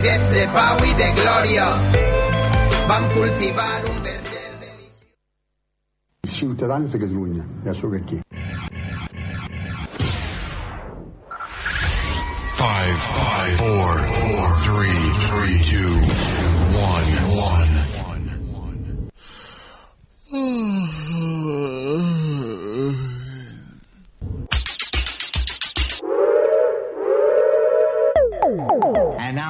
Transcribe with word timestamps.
Dies 0.00 0.30
de 0.32 0.46
pau 0.48 0.78
i 0.80 0.94
de 0.96 1.06
glòria 1.18 1.64
vam 2.88 3.04
cultivar 3.12 3.82
un 3.90 3.98
verger 4.06 4.46
deliciós. 4.62 5.04
Ciutadans 6.38 6.88
de 6.94 7.00
Catalunya, 7.02 7.44
ja 7.66 7.74
sóc 7.74 7.92
aquí. 7.98 8.16
Five, 12.56 12.96
five, 13.18 13.54
four, 13.60 13.92
four, 14.22 14.48
three, 14.64 15.00
three, 15.28 15.56
two, 15.68 15.92
one, 16.80 17.10
one, 17.36 17.72
one. 18.08 18.24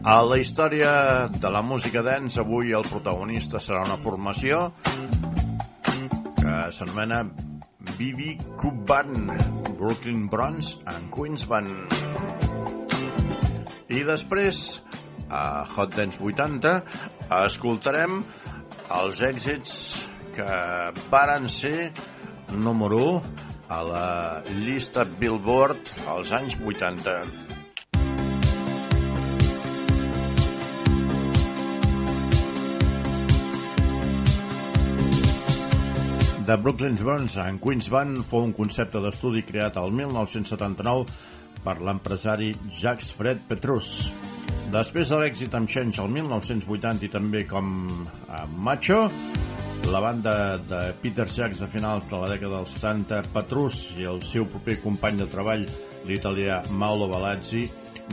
A 0.00 0.22
la 0.24 0.38
història 0.40 1.28
de 1.28 1.48
la 1.52 1.60
música 1.60 2.00
dance, 2.00 2.38
avui 2.40 2.72
el 2.72 2.86
protagonista 2.88 3.60
serà 3.60 3.82
una 3.84 3.98
formació 4.00 4.70
que 6.38 6.54
s'anomena 6.72 7.18
BB 7.98 8.30
Cub 8.56 8.78
Band, 8.88 9.28
Brooklyn 9.76 10.24
Bronze 10.32 10.80
and 10.88 11.10
Queens 11.12 11.44
Band. 11.50 11.92
I 13.92 14.00
després, 14.08 14.80
a 15.28 15.66
Hot 15.76 15.92
Dance 15.98 16.16
80, 16.16 16.74
escoltarem 17.42 18.22
els 19.02 19.20
èxits 19.20 19.76
que 20.32 20.50
varen 21.12 21.52
ser 21.52 21.90
número 22.56 23.04
1 23.20 23.48
a 23.68 23.84
la 23.84 24.08
llista 24.64 25.04
Billboard 25.04 25.92
als 26.08 26.32
anys 26.32 26.56
80. 26.56 27.59
The 36.50 36.56
Brooklyn's 36.56 37.00
Burns 37.00 37.36
and 37.38 37.60
Queens 37.62 37.86
Band 37.86 38.24
fou 38.26 38.42
un 38.42 38.50
concepte 38.50 38.98
d'estudi 38.98 39.44
creat 39.46 39.76
al 39.78 39.92
1979 39.94 41.04
per 41.62 41.76
l'empresari 41.78 42.48
Jacques 42.74 43.12
Fred 43.14 43.44
Petrus. 43.46 44.08
Després 44.74 45.12
de 45.12 45.20
l'èxit 45.20 45.54
amb 45.54 45.70
Change 45.70 46.02
al 46.02 46.10
1980 46.10 47.06
i 47.06 47.12
també 47.12 47.44
com 47.46 47.70
a 48.34 48.42
Macho, 48.66 48.98
la 49.94 50.02
banda 50.02 50.34
de 50.72 50.82
Peter 51.04 51.28
Jacques 51.30 51.62
a 51.62 51.70
finals 51.70 52.10
de 52.10 52.18
la 52.18 52.34
dècada 52.34 52.64
dels 52.64 52.74
70, 52.82 53.22
Petrus 53.30 53.86
i 54.02 54.10
el 54.10 54.18
seu 54.26 54.50
proper 54.50 54.80
company 54.82 55.22
de 55.22 55.30
treball, 55.30 55.68
l'italià 56.10 56.64
Mauro 56.82 57.06
Balazzi, 57.14 57.68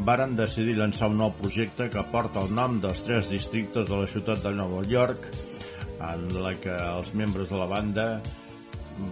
varen 0.06 0.38
decidir 0.38 0.78
llançar 0.78 1.10
un 1.10 1.18
nou 1.26 1.34
projecte 1.42 1.90
que 1.90 2.06
porta 2.14 2.46
el 2.46 2.54
nom 2.54 2.78
dels 2.86 3.02
tres 3.10 3.34
districtes 3.34 3.90
de 3.90 4.04
la 4.06 4.14
ciutat 4.14 4.46
de 4.46 4.54
Nova 4.62 4.86
York, 4.86 5.26
en 6.02 6.30
la 6.44 6.54
que 6.62 6.76
els 6.76 7.14
membres 7.14 7.50
de 7.50 7.64
la 7.64 7.70
banda 7.72 8.08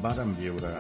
varen 0.03 0.37
viure. 0.39 0.77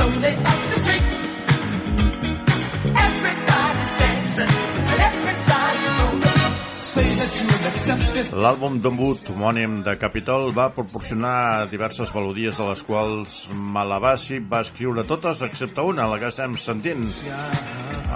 Only 0.00 0.32
up 0.50 0.60
the 0.70 0.78
street. 0.80 1.06
Everybody's 3.06 3.90
dancing 4.00 4.52
everybody's 5.08 6.00
on. 6.06 6.40
L'àlbum 8.40 8.78
debut 8.82 9.28
homònim 9.30 9.80
de 9.86 9.94
Capitol 10.00 10.50
va 10.56 10.70
proporcionar 10.74 11.68
diverses 11.70 12.10
melodies 12.14 12.58
de 12.58 12.66
les 12.68 12.82
quals 12.86 13.34
Malabasi 13.76 14.40
va 14.52 14.62
escriure 14.66 15.04
totes 15.08 15.42
excepte 15.46 15.84
una, 15.86 16.08
la 16.10 16.18
que 16.18 16.30
estem 16.32 16.56
sentint. 16.58 17.06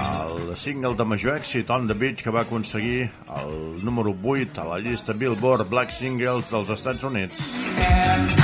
El 0.05 0.57
single 0.59 0.95
de 0.99 1.07
major 1.07 1.37
èxit, 1.39 1.71
On 1.71 1.87
the 1.89 1.95
Beach, 1.95 2.25
que 2.25 2.35
va 2.35 2.43
aconseguir 2.43 3.11
el 3.37 3.85
número 3.85 4.17
8 4.23 4.65
a 4.65 4.71
la 4.73 4.81
llista 4.81 5.13
Billboard 5.13 5.69
Black 5.71 5.95
Singles 5.95 6.51
dels 6.51 6.75
Estats 6.79 7.05
Units. 7.05 7.39
It's 7.77 8.44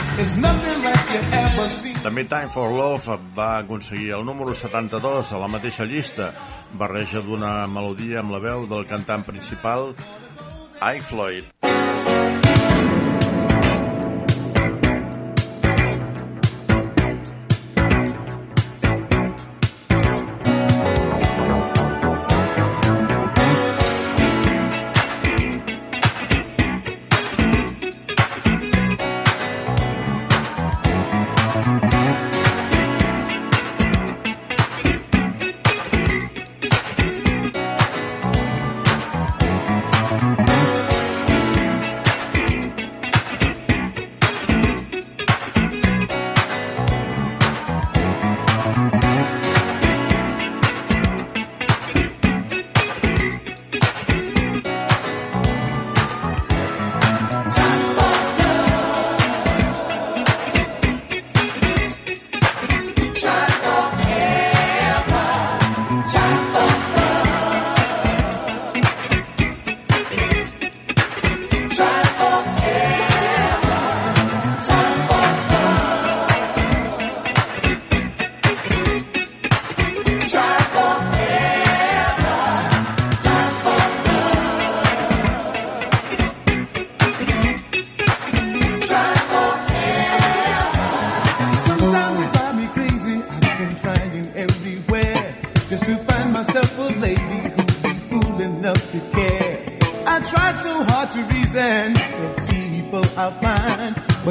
També 2.03 2.25
Time 2.29 2.51
for 2.53 2.75
Love 2.77 3.15
va 3.33 3.47
aconseguir 3.63 4.11
el 4.19 4.27
número 4.29 4.53
72 4.53 5.33
a 5.33 5.41
la 5.41 5.49
mateixa 5.49 5.87
llista, 5.89 6.35
barreja 6.77 7.23
d'una 7.25 7.65
melodia 7.73 8.21
amb 8.21 8.37
la 8.37 8.43
veu 8.45 8.67
del 8.69 8.85
cantant 8.91 9.25
principal, 9.25 9.95
I. 10.81 11.01
Floyd. 11.01 11.49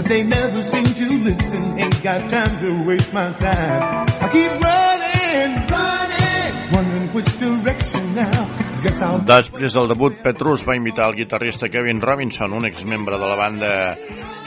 They 0.09 0.23
never 0.23 0.61
seem 0.63 0.83
to 0.83 1.07
listen. 1.23 1.79
Ain't 1.79 2.03
got 2.03 2.29
time 2.29 2.59
to 2.59 2.83
waste 2.83 3.13
my 3.13 3.31
time. 3.37 4.07
I 4.19 4.27
keep 4.33 4.51
running, 4.57 5.51
running, 5.69 6.51
wondering 6.73 7.07
which 7.13 7.31
direction 7.39 8.03
now. 8.15 8.49
Després 8.79 9.73
del 9.75 9.89
debut, 9.91 10.13
Petrus 10.23 10.61
va 10.63 10.77
invitar 10.77 11.09
el 11.11 11.17
guitarrista 11.17 11.67
Kevin 11.67 11.99
Robinson, 11.99 12.53
un 12.55 12.65
exmembre 12.65 13.17
de 13.19 13.27
la 13.27 13.35
banda 13.35 13.71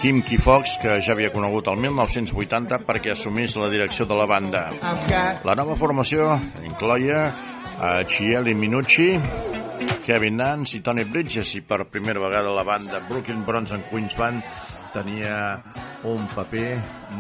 Kim 0.01 0.23
Key 0.25 0.39
Fox, 0.41 0.79
que 0.81 0.97
ja 1.05 1.13
havia 1.13 1.29
conegut 1.35 1.69
el 1.69 1.77
1980 1.77 2.81
perquè 2.89 3.13
assumís 3.13 3.59
la 3.61 3.69
direcció 3.69 4.09
de 4.09 4.17
la 4.17 4.25
banda. 4.27 4.65
La 5.45 5.55
nova 5.59 5.77
formació 5.77 6.33
incloia 6.65 7.27
a 7.77 7.99
Chieli 8.09 8.57
Minucci, 8.57 9.11
Kevin 10.07 10.41
Nance 10.41 10.79
i 10.79 10.81
Tony 10.81 11.05
Bridges 11.05 11.53
i 11.59 11.61
per 11.61 11.85
primera 11.93 12.23
vegada 12.23 12.57
la 12.57 12.65
banda 12.65 13.05
Brooklyn 13.09 13.45
Bronze 13.45 13.77
and 13.77 13.85
Queens 13.93 14.17
Band 14.17 14.81
tenia 14.93 15.61
un 16.09 16.25
paper 16.37 16.77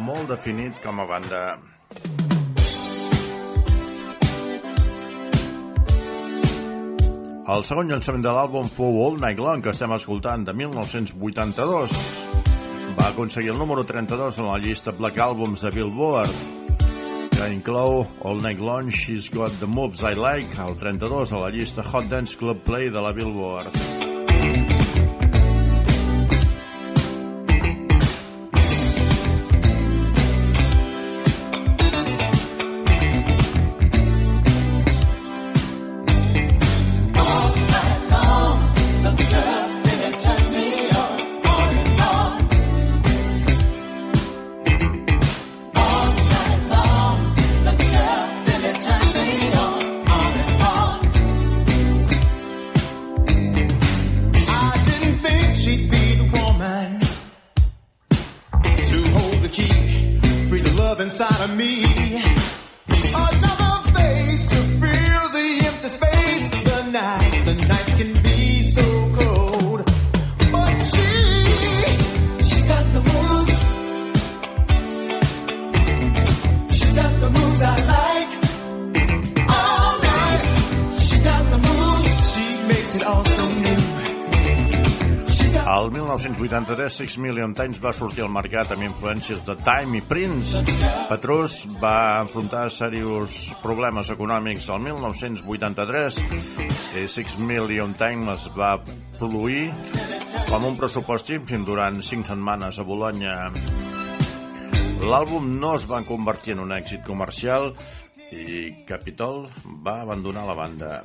molt 0.06 0.28
definit 0.32 0.76
com 0.84 1.00
a 1.00 1.06
banda. 1.08 1.42
El 7.52 7.64
segon 7.66 7.88
llançament 7.90 8.22
de 8.22 8.32
l'àlbum 8.32 8.68
fou 8.70 9.00
All 9.02 9.18
Night 9.20 9.40
Long, 9.42 9.64
que 9.64 9.72
estem 9.74 9.92
escoltant, 9.96 10.44
de 10.46 10.54
1982. 10.54 11.96
Va 12.96 13.08
aconseguir 13.08 13.50
el 13.52 13.58
número 13.58 13.82
32 13.88 14.38
en 14.38 14.48
la 14.48 14.60
llista 14.62 14.94
Black 14.94 15.18
Albums 15.18 15.66
de 15.66 15.72
Billboard, 15.74 16.38
que 17.34 17.50
inclou 17.50 18.06
All 18.22 18.40
Night 18.46 18.62
Long, 18.62 18.94
She's 18.94 19.28
Got 19.32 19.58
the 19.58 19.66
Moves 19.66 20.06
I 20.06 20.14
Like, 20.14 20.54
el 20.62 20.78
32 20.78 21.32
a 21.32 21.44
la 21.48 21.50
llista 21.50 21.82
Hot 21.82 22.08
Dance 22.12 22.38
Club 22.38 22.62
Play 22.62 22.90
de 22.90 23.02
la 23.02 23.12
Billboard. 23.12 24.11
1983, 86.52 86.92
Six 86.92 87.16
Million 87.16 87.54
Times 87.56 87.78
va 87.80 87.94
sortir 87.96 88.20
al 88.26 88.28
mercat 88.28 88.74
amb 88.74 88.84
influències 88.84 89.40
de 89.46 89.54
Time 89.64 89.96
i 89.96 90.02
Prince. 90.04 90.60
Petrus 91.08 91.54
va 91.80 92.20
enfrontar 92.20 92.66
serios 92.68 93.38
problemes 93.62 94.10
econòmics 94.12 94.68
el 94.68 94.82
1983 94.84 96.18
i 97.00 97.06
Six 97.08 97.38
Million 97.40 97.96
Times 97.96 98.28
es 98.34 98.50
va 98.52 98.74
produir 99.16 99.70
com 100.50 100.68
un 100.68 100.76
pressupost 100.76 101.32
ínfim 101.32 101.64
durant 101.64 102.02
cinc 102.04 102.28
setmanes 102.28 102.76
a 102.76 102.84
Bologna. 102.84 103.48
L'àlbum 105.00 105.54
no 105.56 105.72
es 105.80 105.88
va 105.88 106.04
convertir 106.04 106.52
en 106.58 106.66
un 106.66 106.76
èxit 106.76 107.00
comercial 107.08 107.72
i 108.28 108.84
Capitol 108.84 109.46
va 109.88 110.02
abandonar 110.04 110.44
la 110.52 110.60
banda. 110.60 111.00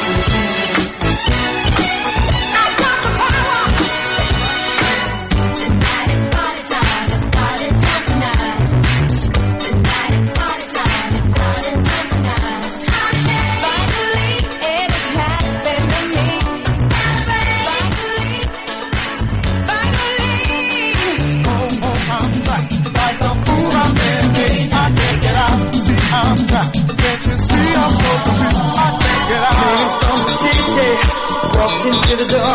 to 0.00 0.38
you. 0.38 0.43
Into 31.86 32.16
the 32.16 32.28
door. 32.28 32.54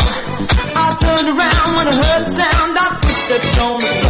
I 0.74 0.96
turned 1.00 1.28
around 1.28 1.76
when 1.76 1.86
I 1.86 1.94
heard 2.02 2.26
the 2.26 2.32
sound 2.34 2.76
of 2.78 2.90
footsteps 3.02 3.58
on 3.58 3.80
the 3.80 3.86
floor. 4.02 4.09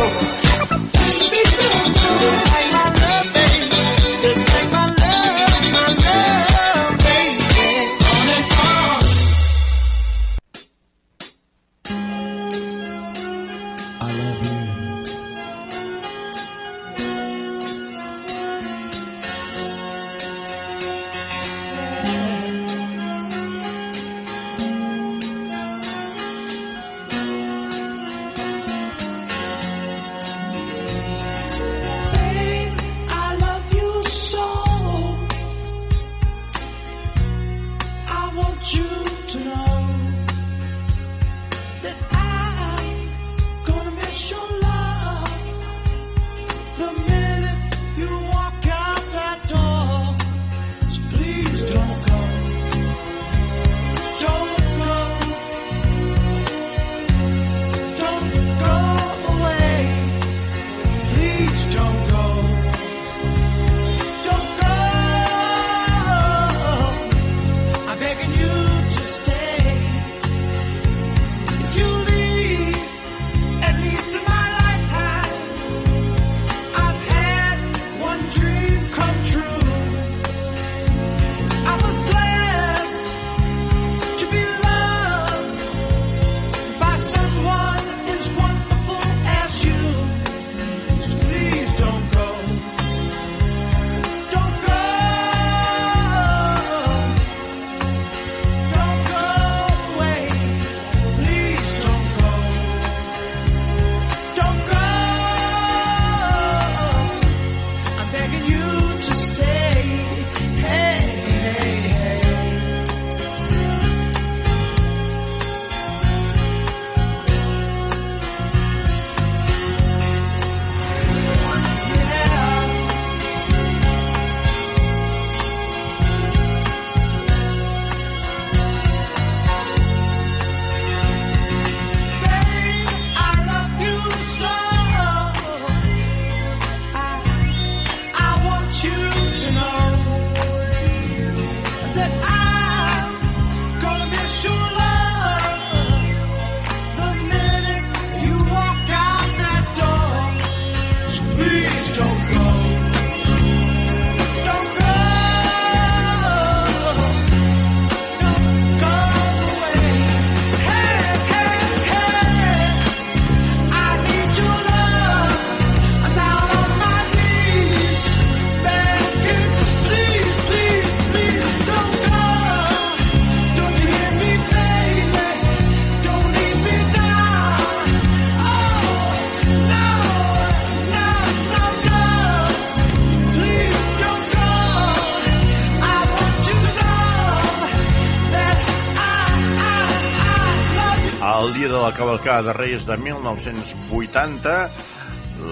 Cavalcada 192.11 192.43
de 192.43 192.53
Reis 192.55 192.87
de 192.87 192.97
1980, 192.97 194.71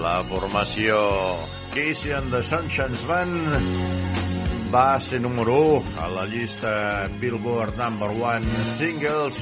la 0.01 0.21
formació 0.27 0.97
Casey 1.71 2.11
and 2.11 2.33
the 2.33 2.41
Sunshines 2.43 2.99
Band 3.07 4.73
va 4.73 4.99
ser 4.99 5.21
número 5.23 5.55
1 5.77 6.03
a 6.03 6.09
la 6.11 6.25
llista 6.25 7.07
Billboard 7.21 7.79
Number 7.79 8.09
1 8.11 8.43
Singles 8.75 9.39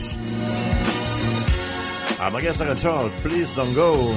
amb 2.21 2.37
aquesta 2.37 2.69
cançó, 2.69 3.09
Please 3.23 3.49
Don't 3.55 3.73
Go. 3.73 4.13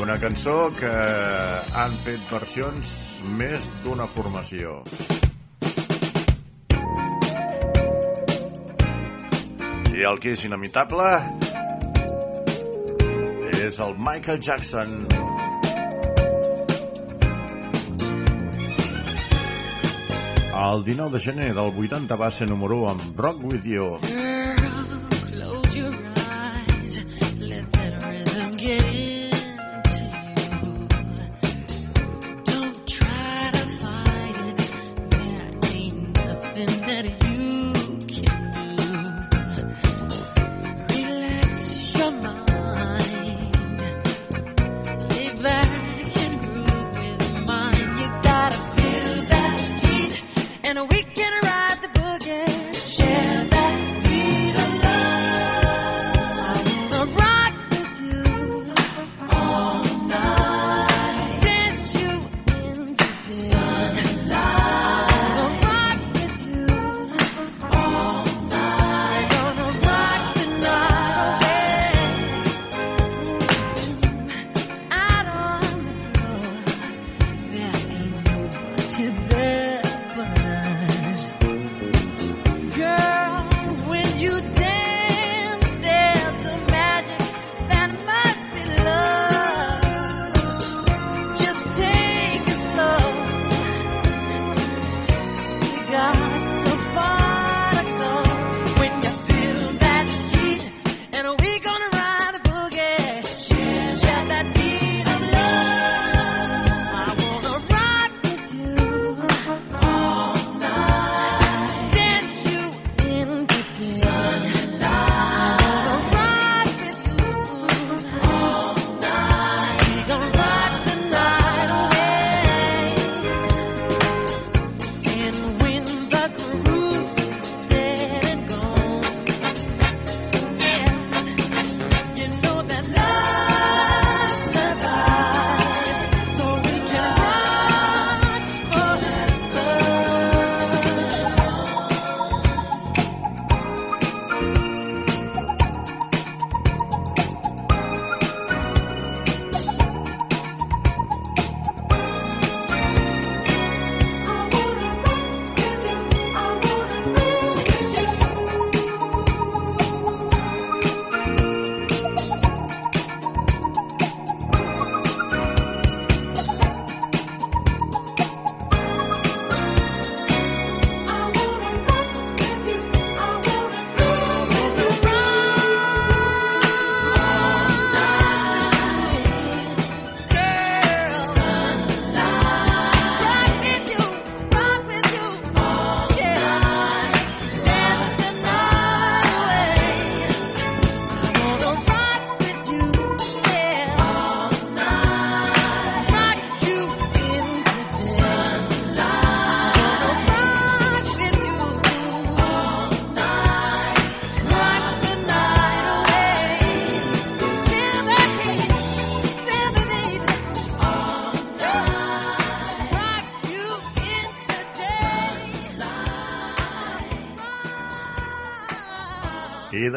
Una 0.00 0.16
cançó 0.16 0.70
que 0.80 0.96
han 1.76 2.00
fet 2.06 2.24
versions 2.32 2.96
més 3.36 3.68
d'una 3.84 4.08
formació. 4.08 4.80
El 10.00 10.16
que 10.18 10.30
és 10.32 10.42
inimitable 10.48 11.04
és 13.60 13.80
el 13.84 13.92
Michael 14.00 14.40
Jackson. 14.40 14.94
El 20.60 20.84
19 20.84 21.18
de 21.18 21.20
gener 21.26 21.50
del 21.52 21.70
80 21.84 22.16
va 22.16 22.30
ser 22.30 22.48
número 22.48 22.80
1 22.86 22.90
amb 22.94 23.20
Rock 23.26 23.44
With 23.44 23.68
You. 23.68 23.98
Close 25.28 25.76
your 25.76 25.92
eyes, 25.92 27.04
let 27.38 27.70
that 27.72 28.02
rhythm 28.04 28.56
get 28.56 28.84
into 28.94 29.09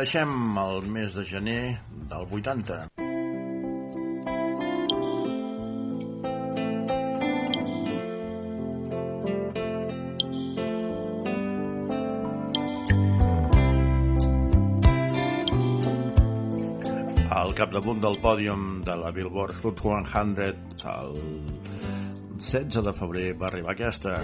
deixem 0.04 0.58
el 0.60 0.82
mes 0.92 1.14
de 1.16 1.24
gener 1.24 1.80
del 2.12 2.26
80. 2.28 2.76
Al 17.32 17.54
capdamunt 17.56 18.02
del 18.04 18.20
pòdium 18.20 18.84
de 18.84 18.98
la 19.00 19.12
Billboard 19.16 19.64
Hot 19.64 19.80
100 19.80 20.44
el 20.98 21.16
16 22.44 22.84
de 22.84 22.94
febrer 23.00 23.30
va 23.40 23.48
arribar 23.48 23.72
aquesta. 23.78 24.18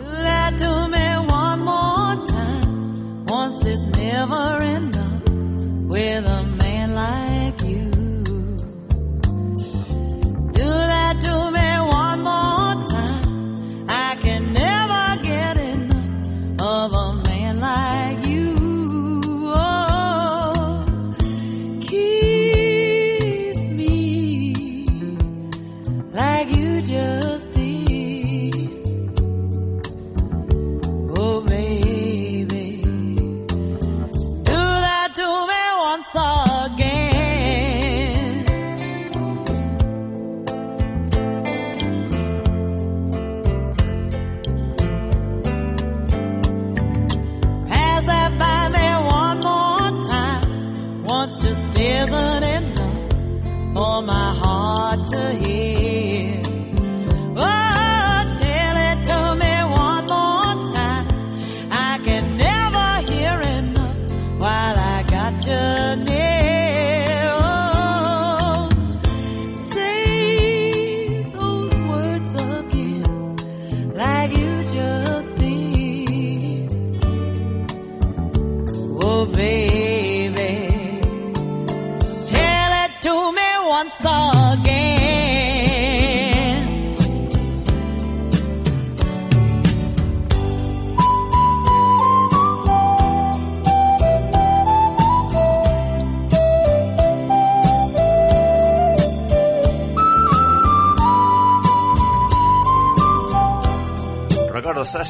To 0.59 0.73
me 0.89 1.05
one 1.29 1.63
more 1.63 2.25
time. 2.27 3.23
Once 3.31 3.63
is 3.63 3.79
never 3.95 4.65
enough 4.65 5.08
with 5.89 6.23
a 6.23 6.43
man 6.43 6.93
like 6.93 7.48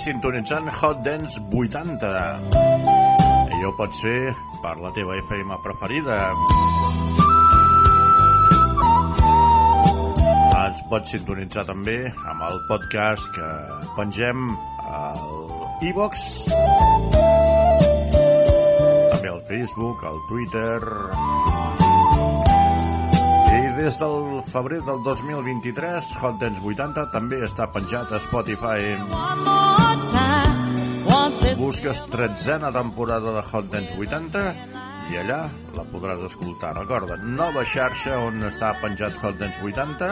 sintonitzant 0.10 0.70
Hot 0.82 1.04
Dance 1.06 1.38
80. 1.54 2.10
I 3.54 3.60
ho 3.62 3.72
pots 3.78 4.00
fer 4.02 4.32
per 4.64 4.72
la 4.82 4.90
teva 4.96 5.14
FM 5.22 5.60
preferida. 5.62 6.16
Ens 10.64 10.82
pots 10.90 11.14
sintonitzar 11.14 11.68
també 11.70 12.00
amb 12.10 12.42
el 12.48 12.58
podcast 12.72 13.30
que 13.38 13.50
pengem 14.00 14.50
al 14.90 15.86
iVox, 15.92 16.26
també 19.14 19.36
al 19.36 19.44
Facebook, 19.52 20.08
al 20.10 20.24
Twitter... 20.32 21.69
I 23.50 23.62
des 23.78 23.98
del 23.98 24.42
febrer 24.46 24.80
del 24.86 25.00
2023, 25.06 26.12
Hot 26.22 26.38
Dance 26.42 26.62
80 26.62 27.06
també 27.14 27.40
està 27.48 27.66
penjat 27.74 28.12
a 28.14 28.20
Spotify. 28.22 28.94
Busques 31.58 32.04
tretzena 32.14 32.70
temporada 32.76 33.34
de 33.40 33.44
Hot 33.52 33.72
Dance 33.74 33.98
80 33.98 34.44
i 35.10 35.18
allà 35.24 35.40
la 35.76 35.86
podràs 35.90 36.22
escoltar. 36.30 36.76
Recorda, 36.78 37.18
nova 37.18 37.66
xarxa 37.66 38.20
on 38.28 38.44
està 38.50 38.76
penjat 38.84 39.18
Hot 39.24 39.40
Dance 39.42 39.58
80, 39.66 40.12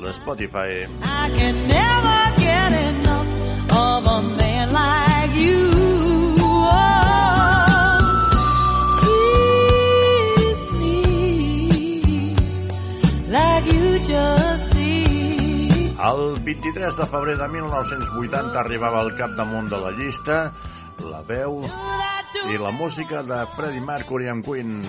l'Spotify. 0.00 0.86
I 1.04 1.28
can 1.36 1.60
never 1.68 2.22
get 2.40 2.72
enough 2.72 3.76
of 3.76 4.06
a 4.06 4.18
man 4.38 4.72
like 4.72 5.36
you. 5.36 5.79
El 16.10 16.40
23 16.42 16.96
de 16.96 17.06
febrer 17.06 17.36
de 17.38 17.46
1980 17.48 18.58
arribava 18.58 19.00
al 19.00 19.12
capdamunt 19.16 19.68
de 19.70 19.78
la 19.78 19.92
llista 19.94 20.38
la 21.06 21.20
veu 21.28 21.60
i 22.50 22.58
la 22.58 22.72
música 22.74 23.22
de 23.22 23.44
Freddie 23.54 23.84
Mercury 23.84 24.28
amb 24.32 24.44
Queen. 24.44 24.80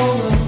She 0.00 0.39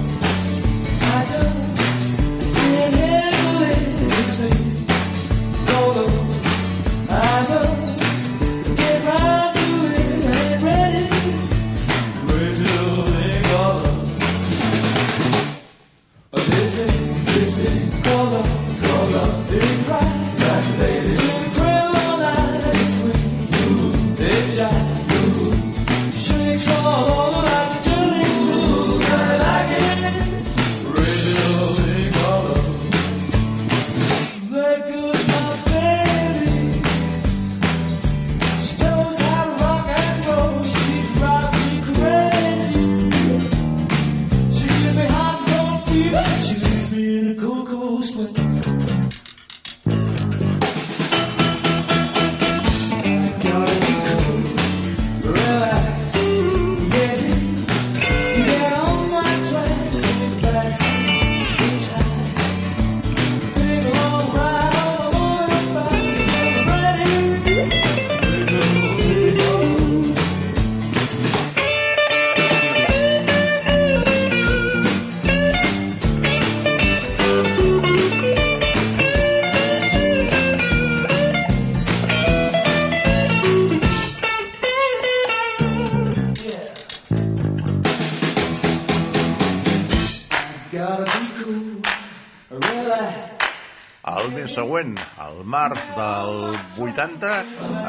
següent, 94.83 94.97
el 95.23 95.43
març 95.45 95.85
del 95.95 96.57
80, 96.77 97.31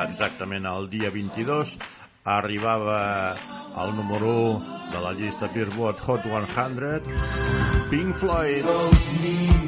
exactament 0.04 0.66
el 0.66 0.88
dia 0.90 1.10
22, 1.10 1.76
arribava 2.24 3.36
al 3.74 3.94
número 3.96 4.30
1 4.54 4.92
de 4.92 5.00
la 5.00 5.12
llista 5.12 5.48
Billboard 5.48 5.98
Hot 6.06 6.22
100, 6.24 7.02
Pink 7.90 8.16
Floyd. 8.16 9.63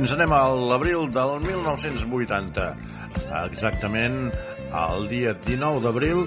Ens 0.00 0.12
anem 0.16 0.32
a 0.32 0.44
l'abril 0.56 1.10
del 1.12 1.34
1980. 1.44 2.68
Exactament 3.42 4.30
el 4.80 5.08
dia 5.10 5.34
19 5.44 5.82
d'abril 5.84 6.22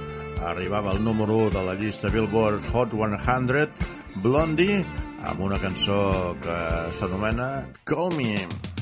arribava 0.46 0.94
el 0.94 1.02
número 1.02 1.40
1 1.48 1.56
de 1.56 1.64
la 1.70 1.74
llista 1.80 2.12
Billboard 2.14 2.68
Hot 2.74 2.94
100 2.94 4.22
Blondie 4.22 4.84
amb 5.26 5.42
una 5.48 5.58
cançó 5.64 6.36
que 6.44 6.60
s'anomena 7.00 7.50
Call 7.90 8.14
Me. 8.20 8.73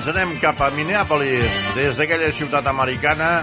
Ens 0.00 0.08
anem 0.08 0.30
cap 0.40 0.56
a 0.64 0.70
Minneapolis. 0.72 1.56
Des 1.76 1.98
d'aquella 2.00 2.30
ciutat 2.32 2.64
americana 2.70 3.42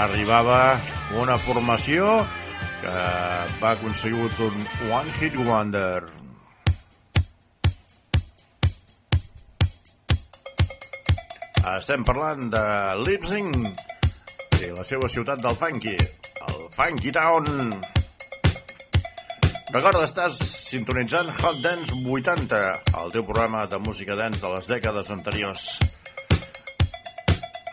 arribava 0.00 0.78
una 1.20 1.34
formació 1.36 2.14
que 2.80 2.94
va 3.60 3.74
aconseguir 3.74 4.16
un 4.24 4.56
One 4.88 5.12
Hit 5.18 5.36
Wonder. 5.36 6.00
Estem 11.76 12.08
parlant 12.08 12.48
de 12.56 12.66
Leipzig 13.04 13.52
i 14.64 14.72
la 14.72 14.88
seva 14.88 15.12
ciutat 15.12 15.44
del 15.44 15.60
funky, 15.60 15.98
el 16.48 16.68
Funky 16.72 17.12
Town. 17.20 17.76
Recorda, 19.76 20.08
estàs 20.08 20.40
sintonitzant 20.66 21.30
Hot 21.30 21.60
Dance 21.62 21.94
80, 21.94 22.58
el 23.02 23.12
teu 23.14 23.22
programa 23.22 23.66
de 23.70 23.78
música 23.78 24.16
dance 24.18 24.42
de 24.42 24.50
les 24.56 24.70
dècades 24.72 25.12
anteriors. 25.14 25.68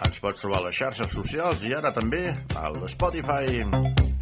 Ens 0.05 0.21
pots 0.21 0.45
trobar 0.45 0.61
a 0.61 0.67
les 0.67 0.77
xarxes 0.77 1.17
socials 1.17 1.65
i 1.65 1.73
ara 1.73 1.93
també 1.95 2.27
a 2.53 2.69
l'Spotify. 2.77 3.63
Well, 3.65 4.12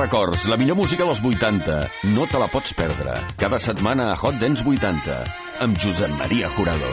records, 0.00 0.46
la 0.48 0.56
millor 0.56 0.78
música 0.78 1.04
dels 1.04 1.20
80. 1.20 1.74
No 2.14 2.24
te 2.30 2.38
la 2.40 2.46
pots 2.48 2.72
perdre. 2.72 3.12
Cada 3.36 3.58
setmana 3.60 4.08
a 4.12 4.16
Hot 4.16 4.38
Dance 4.40 4.64
80, 4.64 5.16
amb 5.60 5.76
Josep 5.76 6.12
Maria 6.16 6.48
Jurado. 6.56 6.88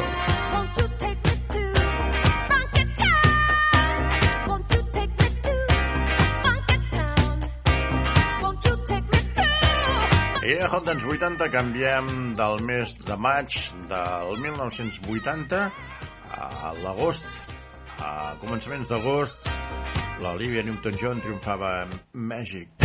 I 10.43 10.57
a 10.63 10.69
Hot 10.71 10.87
Dance 10.87 11.07
80 11.07 11.47
canviem 11.51 12.11
del 12.39 12.59
mes 12.67 12.95
de 13.07 13.17
maig 13.19 13.55
del 13.87 14.35
1980 14.43 15.63
a 16.35 16.73
l'agost. 16.83 17.27
A 18.03 18.35
començaments 18.43 18.91
d'agost, 18.91 19.47
l'Olivia 20.21 20.65
Newton-John 20.67 21.23
triomfava 21.23 21.87
Magic. 22.13 22.76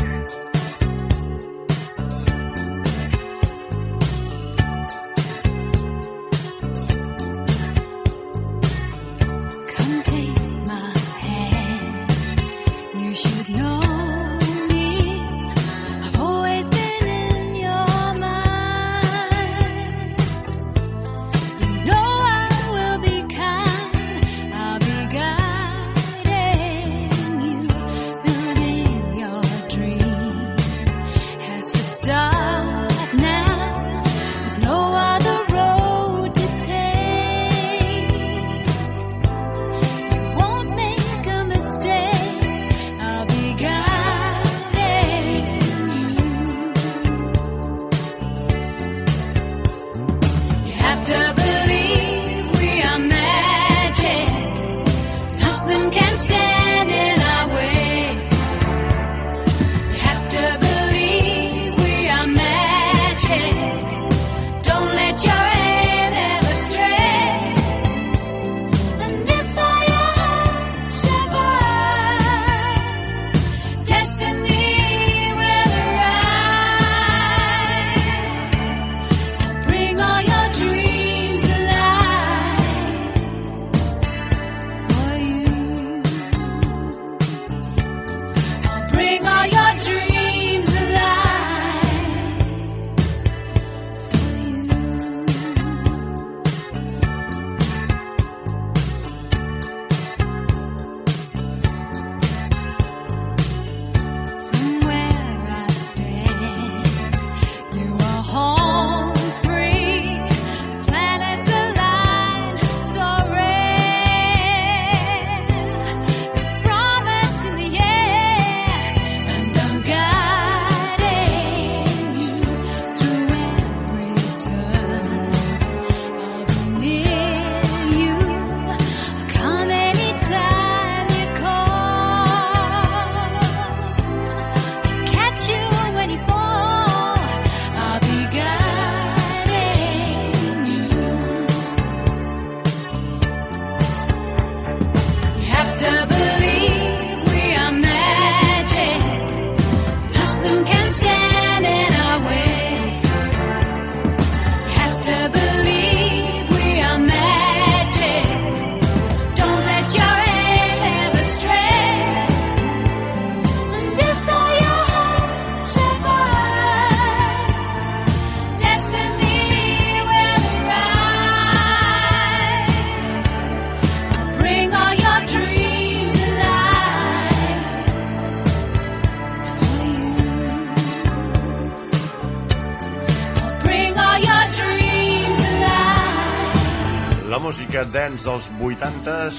Música 187.53 187.85
dance 187.85 188.25
dels 188.25 188.49
80s, 188.57 189.37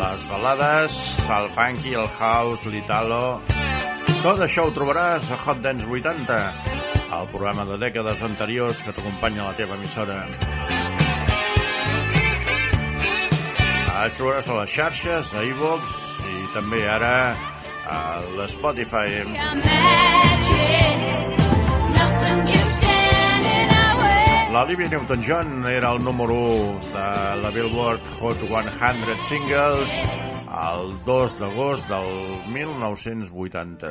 les 0.00 0.22
balades, 0.30 0.94
el 1.28 1.48
funky, 1.52 1.92
el 1.92 2.08
house, 2.08 2.64
l'italo... 2.72 3.42
Tot 4.22 4.40
això 4.40 4.64
ho 4.64 4.72
trobaràs 4.72 5.28
a 5.28 5.36
Hot 5.44 5.60
Dance 5.60 5.84
80, 5.84 6.38
el 7.18 7.28
programa 7.34 7.68
de 7.68 7.76
dècades 7.84 8.24
anteriors 8.24 8.80
que 8.80 8.96
t'acompanya 8.96 9.44
a 9.44 9.50
la 9.50 9.54
teva 9.60 9.76
emissora. 9.76 10.24
Ens 13.92 14.16
trobaràs 14.16 14.48
a 14.48 14.60
les 14.62 14.76
xarxes, 14.80 15.36
a 15.36 15.44
iVox 15.52 15.96
i 16.32 16.48
també 16.56 16.86
ara 16.88 17.16
a 17.84 18.24
l'Spotify. 18.40 19.20
Magic. 19.28 21.35
Way. 24.56 24.56
La 24.56 24.62
Olivia 24.62 24.88
Newton-John 24.88 25.66
era 25.66 25.90
el 25.92 26.02
número 26.02 26.32
1 26.32 26.80
de 26.86 27.42
la 27.42 27.50
Billboard 27.50 28.00
Hot 28.20 28.38
100 28.38 29.20
Singles 29.28 29.90
el 30.48 30.94
2 31.04 31.36
d'agost 31.38 31.86
del 31.90 32.08
1980. 32.54 33.90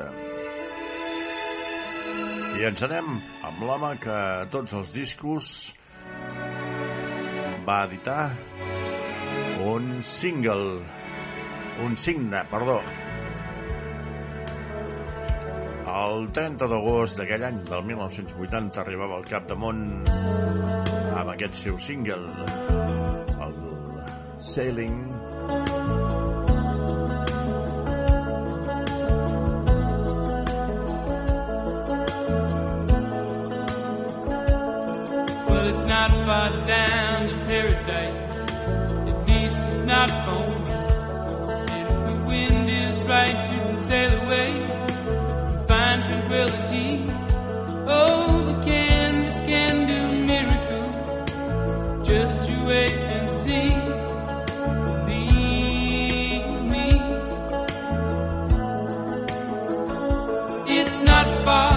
I 2.57 2.65
ens 2.65 2.81
anem 2.81 3.21
amb 3.45 3.61
l'home 3.61 3.93
que 4.01 4.17
tots 4.49 4.73
els 4.73 4.91
discos 4.97 5.51
va 7.69 7.83
editar 7.85 8.31
un 9.69 10.01
single, 10.01 10.81
un 11.85 11.93
signe, 11.95 12.41
perdó. 12.49 12.81
El 15.85 16.31
30 16.33 16.65
d'agost 16.65 17.19
d'aquell 17.19 17.43
any, 17.45 17.59
del 17.69 17.83
1980, 17.85 18.81
arribava 18.81 19.19
al 19.19 19.25
cap 19.29 19.45
de 19.45 19.55
món 19.55 19.81
amb 20.09 21.29
aquest 21.35 21.59
seu 21.61 21.77
single, 21.77 22.25
el 23.45 23.53
Sailing. 24.41 24.97
Well, 35.47 35.67
it's 35.69 35.85
not 35.85 36.11
far 36.25 36.49
down 36.65 37.27
to 37.29 37.37
paradise. 37.45 38.17
At 39.11 39.27
least 39.27 39.57
it's 39.57 39.85
not 39.85 40.09
for 40.25 40.45
me. 40.65 40.73
If 41.79 41.89
the 42.09 42.17
wind 42.27 42.69
is 42.69 42.99
right, 43.03 43.37
you 43.53 43.59
can 43.69 43.83
sail 43.83 44.19
away. 44.25 44.84
possibility. 46.25 47.05
Oh, 47.87 48.43
the 48.47 48.65
canvas 48.65 49.39
can 49.41 49.87
do 49.87 49.99
miracles. 50.25 50.93
Just 52.07 52.49
you 52.49 52.63
wait 52.65 52.91
and 52.91 53.29
see. 53.43 53.69
Believe 55.11 56.61
me. 56.73 56.87
It's 60.79 60.97
not 61.03 61.27
far 61.45 61.71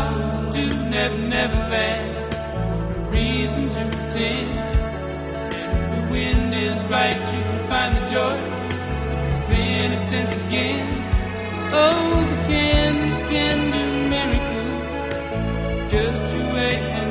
to 0.55 0.91
Never 0.91 1.19
Never 1.19 1.63
Land. 1.75 3.15
Reason 3.15 3.69
to 3.69 3.83
pretend. 3.97 4.51
If 5.53 5.95
the 5.95 6.03
wind 6.11 6.55
is 6.55 6.85
right, 6.87 7.15
you 7.15 7.43
can 7.51 7.69
find 7.69 7.97
the 7.97 8.07
joy 8.11 8.55
innocence 9.59 10.35
again. 10.35 10.89
Oh, 11.73 12.27
the 12.31 12.37
canvas 12.49 13.21
can 13.31 13.73
do. 13.73 13.88
Just 15.91 16.35
you 16.35 16.43
wait 16.53 17.08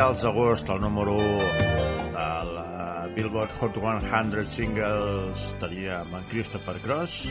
finals 0.00 0.22
d'agost 0.24 0.68
el 0.72 0.78
número 0.80 1.12
1 1.12 2.12
de 2.14 2.28
la 2.54 3.06
Billboard 3.12 3.50
Hot 3.60 3.74
100 3.76 4.46
Singles 4.48 5.42
teníem 5.60 6.14
en 6.16 6.24
Christopher 6.30 6.78
Cross. 6.80 7.28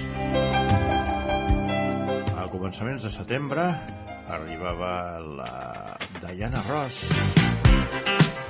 A 2.38 2.46
començaments 2.54 3.02
de 3.02 3.10
setembre 3.10 3.66
arribava 4.30 5.18
la 5.18 5.98
Diana 6.22 6.62
Ross, 6.70 7.02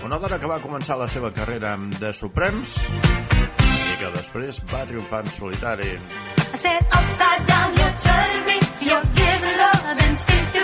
una 0.04 0.20
dona 0.20 0.36
que 0.36 0.52
va 0.52 0.60
començar 0.60 1.00
la 1.00 1.08
seva 1.08 1.32
carrera 1.32 1.78
amb 1.80 1.96
The 2.04 2.12
Supremes 2.12 2.76
i 2.76 4.00
que 4.04 4.12
després 4.20 4.60
va 4.68 4.84
triomfar 4.84 5.24
en 5.24 5.32
solitari. 5.32 5.96
I 5.96 6.58
said 6.58 6.84
upside 6.92 7.48
down, 7.48 7.72
you're 7.80 7.96
turning 8.04 8.46
me, 8.52 8.60
you 8.84 9.00
love 9.64 10.10
instinctive 10.10 10.59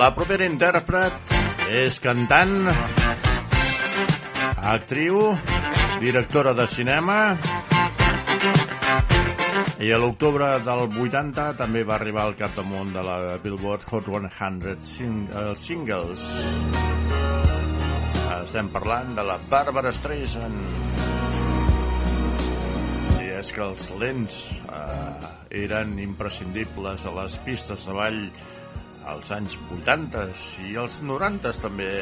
singer 0.00 0.40
intèrpret, 0.46 1.32
és 1.76 1.98
cantant, 2.00 2.70
actriu, 4.56 5.18
directora 6.00 6.54
de 6.56 6.64
cinema 6.72 7.16
i 9.80 9.90
a 9.92 9.98
l'octubre 10.00 10.46
del 10.64 10.86
80 10.88 11.44
també 11.56 11.82
va 11.88 11.98
arribar 11.98 12.26
al 12.26 12.34
capdamunt 12.36 12.94
de 12.96 13.02
la 13.04 13.36
Billboard 13.42 13.84
Hot 13.88 14.08
100 14.08 14.74
sing 14.84 15.26
eh, 15.28 15.52
Singles. 15.56 16.24
Estem 18.40 18.68
parlant 18.72 19.14
de 19.16 19.24
la 19.24 19.36
Barbara 19.52 19.92
Streisand. 19.92 20.60
És 23.40 23.52
que 23.56 23.64
els 23.64 23.90
lents 24.00 24.40
eh, 24.68 25.28
eren 25.64 25.96
imprescindibles 26.00 27.04
a 27.04 27.12
les 27.22 27.36
pistes 27.44 27.84
de 27.88 27.96
ball 27.96 28.24
als 29.06 29.30
anys 29.30 29.56
80 29.70 30.58
i 30.68 30.76
als 30.76 31.00
90 31.02 31.52
també. 31.62 31.92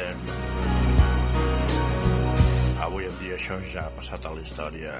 Avui 2.79 3.05
en 3.05 3.17
dia 3.21 3.35
això 3.37 3.59
ja 3.73 3.85
ha 3.87 3.93
passat 3.95 4.25
a 4.25 4.33
la 4.35 4.41
història. 4.41 4.93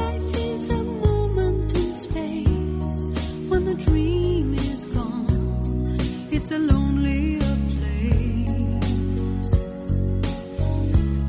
Life 0.00 0.40
is 0.54 0.70
a 0.70 0.82
moment 0.82 1.76
in 1.76 1.92
space 1.92 3.02
when 3.48 3.64
the 3.64 3.74
dream 3.74 4.54
is 4.54 4.84
gone. 4.94 5.98
It's 6.30 6.50
a 6.52 6.58
lonelier 6.58 7.56
place. 7.74 9.52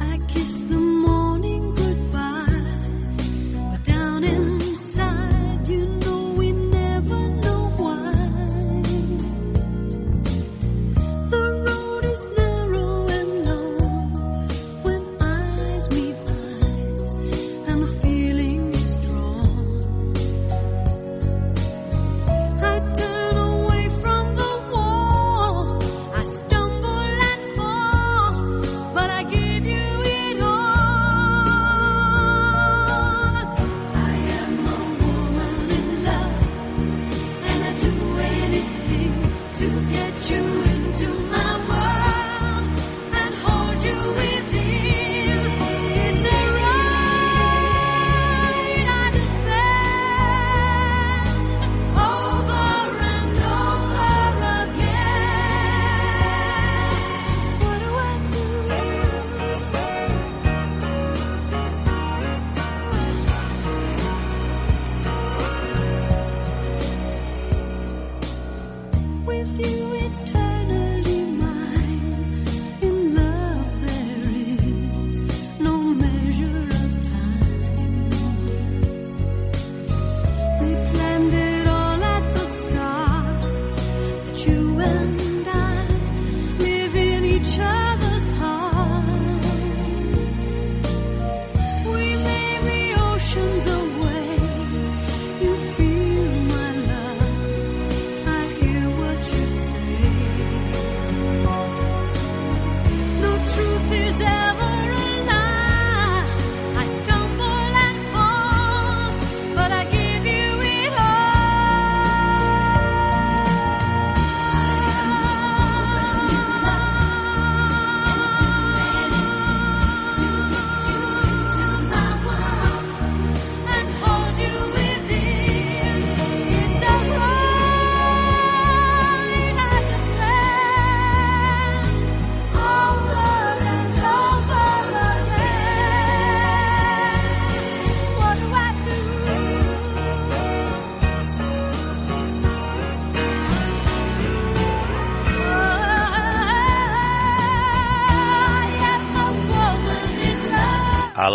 I 0.01 0.17
kiss 0.27 0.63
the 0.63 0.75
morning 0.75 1.00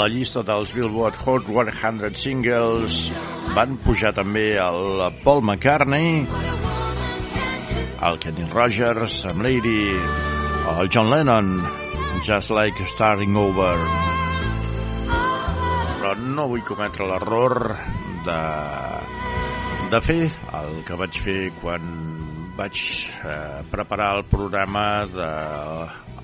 la 0.06 0.12
llista 0.12 0.42
dels 0.46 0.70
Billboard 0.70 1.16
Hot 1.26 1.48
100 1.50 2.14
Singles 2.14 3.08
van 3.56 3.72
pujar 3.82 4.12
també 4.14 4.52
el 4.62 5.02
Paul 5.24 5.40
McCartney, 5.42 6.20
el 8.06 8.18
Kenny 8.22 8.46
Rogers, 8.52 9.16
amb 9.26 9.42
Lady, 9.42 9.90
el 10.76 10.92
John 10.94 11.10
Lennon, 11.10 11.50
Just 12.22 12.54
Like 12.54 12.86
Starting 12.86 13.34
Over. 13.34 13.74
Però 15.98 16.14
no 16.22 16.46
vull 16.54 16.62
cometre 16.70 17.10
l'error 17.10 17.74
de, 18.28 18.40
de 19.90 20.04
fer 20.06 20.20
el 20.60 20.84
que 20.86 21.00
vaig 21.02 21.18
fer 21.26 21.40
quan 21.58 21.90
vaig 22.56 22.80
eh, 23.22 23.62
preparar 23.70 24.16
el 24.16 24.24
programa 24.30 25.04
de 25.12 25.30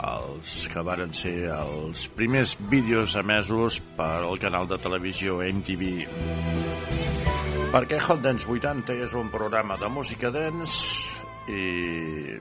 els 0.02 0.54
que 0.72 0.82
varen 0.82 1.12
ser 1.14 1.34
els 1.54 2.06
primers 2.16 2.56
vídeos 2.70 3.14
emesos 3.20 3.78
al 4.00 4.38
canal 4.42 4.66
de 4.70 4.78
televisió 4.82 5.38
MTV. 5.44 5.92
Perquè 7.72 8.00
Hot 8.08 8.24
Dance 8.24 8.48
80 8.48 8.96
és 9.04 9.14
un 9.16 9.30
programa 9.32 9.78
de 9.80 9.88
música 9.92 10.32
dance 10.32 11.22
i 11.52 12.34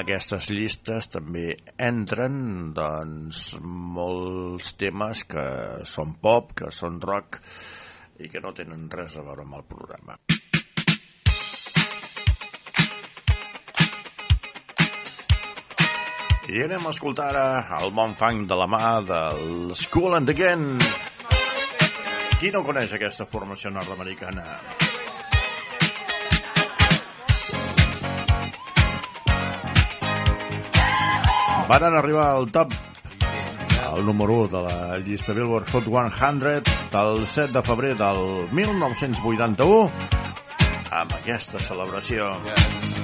aquestes 0.00 0.50
llistes 0.52 1.08
també 1.10 1.54
entren 1.76 2.70
doncs, 2.76 3.56
molts 3.60 4.74
temes 4.80 5.24
que 5.30 5.46
són 5.88 6.14
pop, 6.22 6.54
que 6.62 6.70
són 6.74 7.00
rock 7.02 7.40
i 8.20 8.28
que 8.28 8.44
no 8.44 8.52
tenen 8.56 8.88
res 8.92 9.16
a 9.16 9.26
veure 9.26 9.46
amb 9.46 9.58
el 9.58 9.66
programa. 9.66 10.20
I 16.50 16.64
anem 16.64 16.82
a 16.82 16.90
escoltar 16.90 17.28
ara 17.30 17.42
el 17.78 17.92
bon 17.94 18.16
fang 18.18 18.40
de 18.50 18.56
la 18.58 18.66
mà 18.66 18.86
del 19.06 19.70
School 19.78 20.16
and 20.16 20.32
Again. 20.32 20.64
Qui 22.40 22.50
no 22.50 22.64
coneix 22.66 22.90
aquesta 22.96 23.22
formació 23.22 23.70
nord-americana? 23.70 24.42
Van 31.70 31.86
arribar 31.86 32.26
al 32.32 32.50
top 32.50 32.74
el 33.92 34.04
número 34.08 34.40
1 34.48 34.50
de 34.56 34.62
la 34.66 34.98
llista 35.06 35.36
Billboard 35.36 35.70
Hot 35.70 35.86
100 35.86 36.66
del 36.96 37.26
7 37.28 37.52
de 37.52 37.62
febrer 37.62 37.94
del 38.00 38.24
1981 38.50 39.86
amb 40.90 41.14
aquesta 41.22 41.62
celebració. 41.62 42.34
Let's 42.50 42.99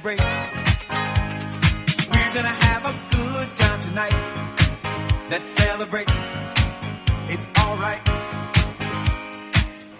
celebrate. 0.00 0.20
We're 2.10 2.34
gonna 2.34 2.48
have 2.48 2.84
a 2.86 2.94
good 3.14 3.56
time 3.56 3.80
tonight. 3.82 4.14
Let's 5.28 5.62
celebrate. 5.62 6.08
It's 7.28 7.46
alright. 7.60 8.00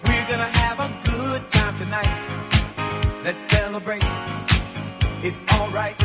We're 0.03 0.27
gonna 0.27 0.51
have 0.63 0.79
a 0.79 0.89
good 1.05 1.51
time 1.51 1.77
tonight. 1.77 3.23
Let's 3.23 3.51
celebrate. 3.53 4.03
It's 5.23 5.41
alright. 5.53 5.95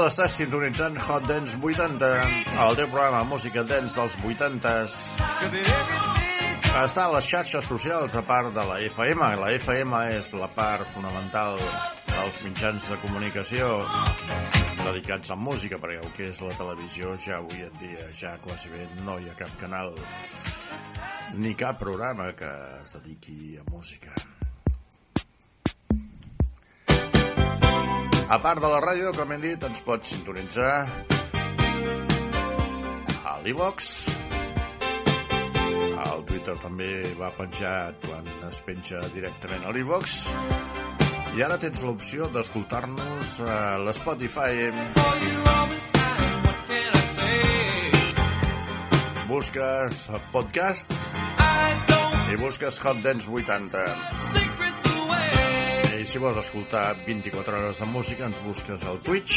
Recorda, 0.00 0.14
estàs 0.16 0.36
sintonitzant 0.38 0.94
Hot 1.04 1.26
Dance 1.28 1.58
80, 1.60 2.06
el 2.64 2.78
teu 2.78 2.86
programa 2.88 3.18
de 3.20 3.28
música 3.28 3.64
dance 3.68 3.98
dels 3.98 4.14
80s. 4.24 4.96
Està 6.70 7.04
a 7.04 7.12
les 7.12 7.28
xarxes 7.28 7.68
socials, 7.68 8.16
a 8.16 8.22
part 8.24 8.48
de 8.56 8.64
la 8.64 8.78
FM. 8.86 9.28
La 9.42 9.52
FM 9.58 10.00
és 10.16 10.32
la 10.40 10.48
part 10.56 10.88
fonamental 10.94 11.60
dels 12.14 12.40
mitjans 12.46 12.88
de 12.94 13.00
comunicació 13.04 13.68
dedicats 14.86 15.36
a 15.36 15.36
música, 15.36 15.76
perquè 15.76 16.00
el 16.00 16.16
que 16.16 16.32
és 16.32 16.44
la 16.48 16.56
televisió 16.56 17.12
ja 17.20 17.36
avui 17.44 17.68
en 17.68 17.80
dia 17.84 18.08
ja 18.24 18.38
quasi 18.40 18.72
bé 18.72 18.88
no 19.04 19.20
hi 19.20 19.28
ha 19.28 19.36
cap 19.36 19.52
canal 19.60 19.92
ni 21.36 21.52
cap 21.52 21.76
programa 21.76 22.32
que 22.32 22.54
es 22.80 22.96
dediqui 22.96 23.58
a 23.60 23.68
música. 23.68 24.16
A 28.30 28.36
part 28.38 28.60
de 28.62 28.68
la 28.70 28.78
ràdio, 28.78 29.10
com 29.10 29.32
hem 29.34 29.40
dit, 29.42 29.64
ens 29.66 29.80
pots 29.82 30.12
sintonitzar 30.12 30.70
a 33.26 33.32
l'Ivox. 33.42 33.88
Al 36.04 36.22
Twitter 36.28 36.54
també 36.62 36.90
va 37.18 37.32
penjat 37.34 37.98
quan 38.06 38.28
es 38.46 38.60
penja 38.68 39.02
directament 39.16 39.66
a 39.66 39.74
l'Ivox. 39.74 40.14
I 41.34 41.42
ara 41.42 41.58
tens 41.58 41.82
l'opció 41.82 42.30
d'escoltar-nos 42.30 43.40
a 43.50 43.58
l'Spotify. 43.82 44.70
Busques 49.26 50.06
podcast 50.30 50.94
i 52.30 52.38
busques 52.38 52.78
Hot 52.86 53.02
Dance 53.02 53.26
80. 53.26 54.49
Si 56.10 56.18
vols 56.18 56.40
escoltar 56.40 56.96
24 57.06 57.54
hores 57.54 57.78
de 57.78 57.86
música, 57.86 58.24
ens 58.26 58.38
busques 58.42 58.82
al 58.90 58.96
Twitch. 58.98 59.36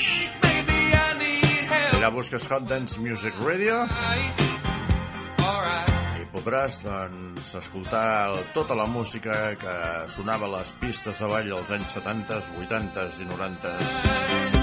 Allà 1.94 2.10
busques 2.10 2.48
Hot 2.50 2.66
Dance 2.66 2.98
Music 2.98 3.38
Radio. 3.46 3.84
I 6.18 6.26
podràs, 6.34 6.80
doncs, 6.82 7.54
escoltar 7.62 8.34
tota 8.58 8.74
la 8.74 8.90
música 8.90 9.54
que 9.62 9.78
sonava 10.18 10.50
a 10.50 10.56
les 10.58 10.74
pistes 10.82 11.22
de 11.22 11.30
ball 11.36 11.54
als 11.60 11.78
anys 11.78 11.94
70, 12.02 12.42
80 12.66 13.08
i 13.22 13.32
90. 13.36 14.63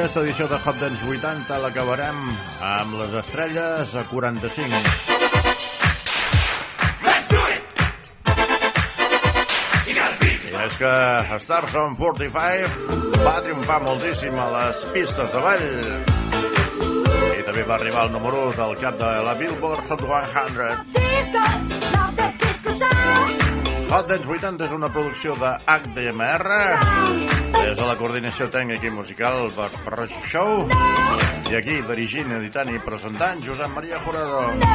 aquesta 0.00 0.22
edició 0.24 0.46
de 0.48 0.56
Hot 0.56 0.78
Dance 0.80 1.04
80 1.04 1.56
l'acabarem 1.60 2.20
amb 2.64 2.94
les 2.96 3.12
estrelles 3.20 3.90
a 4.00 4.04
45. 4.08 4.78
I 9.84 9.92
és 10.64 10.78
que 10.80 10.92
Stars 11.44 11.76
on 11.82 11.98
45 11.98 13.20
va 13.26 13.34
triomfar 13.44 13.76
moltíssim 13.84 14.40
a 14.40 14.48
les 14.54 14.88
pistes 14.94 15.28
de 15.34 15.40
ball. 15.44 15.68
I 17.36 17.44
també 17.44 17.62
va 17.68 17.76
arribar 17.76 18.06
al 18.06 18.12
número 18.14 18.48
1 18.54 18.56
del 18.56 18.72
cap 18.80 18.96
de 19.02 19.10
la 19.28 19.34
Billboard 19.36 19.84
Hot 19.84 20.00
100. 20.00 20.80
Hot 23.90 24.08
Dance 24.08 24.28
80 24.38 24.64
és 24.64 24.72
una 24.80 24.88
producció 24.88 25.36
de 25.36 25.52
HDMR 25.68 27.29
des 27.50 27.76
de 27.78 27.86
la 27.86 27.96
coordinació 27.98 28.46
tècnica 28.52 28.86
i 28.86 28.92
musical 28.94 29.50
per 29.56 29.68
Roig 29.94 30.14
Show. 30.30 30.66
I 31.50 31.58
aquí, 31.58 31.80
dirigint, 31.88 32.30
editant 32.38 32.70
i 32.70 32.78
presentant, 32.86 33.42
Josep 33.46 33.74
Maria 33.74 33.98
Jurado. 34.04 34.42
No, 34.62 34.70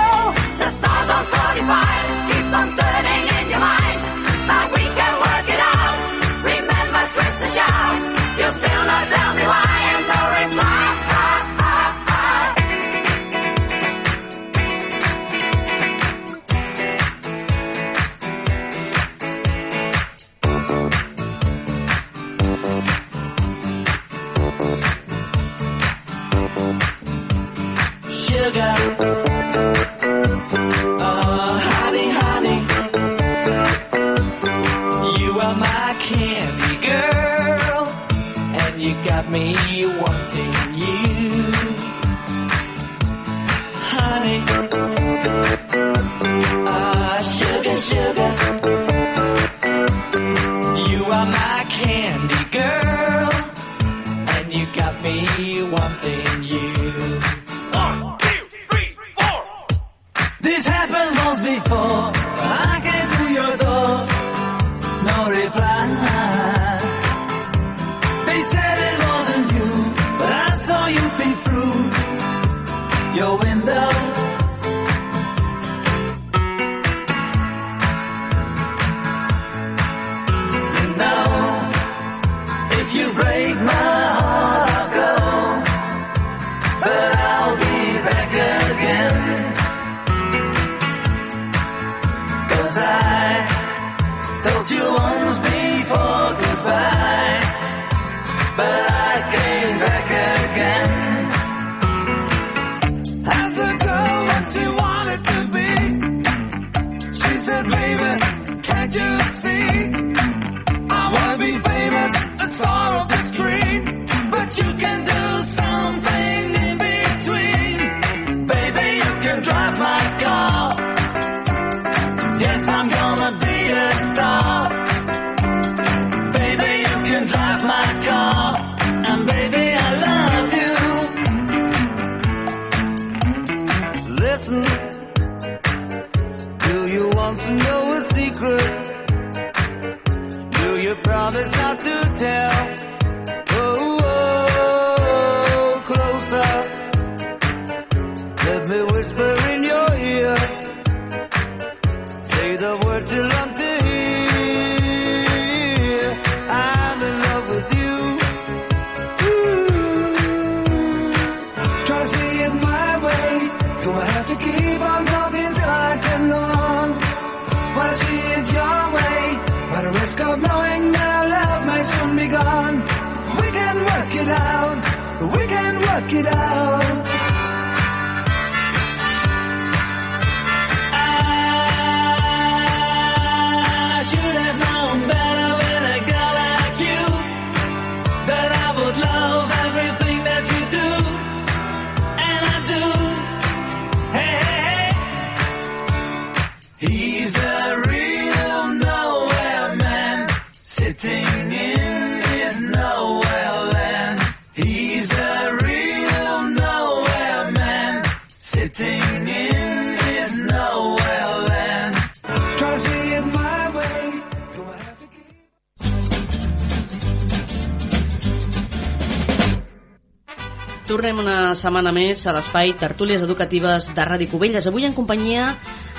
setmana 221.55 221.93
més 221.95 222.25
a 222.27 222.33
l'espai 222.35 222.73
Tertúlies 222.75 223.21
Educatives 223.23 223.87
de 223.95 224.03
Ràdio 224.03 224.27
Cubelles. 224.33 224.67
Avui 224.67 224.83
en 224.83 224.95
companyia 224.97 225.53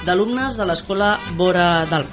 d'alumnes 0.05 0.59
de 0.59 0.67
l'escola 0.69 1.15
Bora 1.39 1.87
del 1.89 2.05